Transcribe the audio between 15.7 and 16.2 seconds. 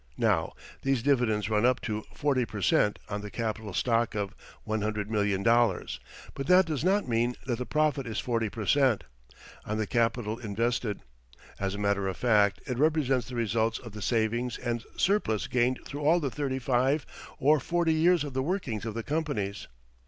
through all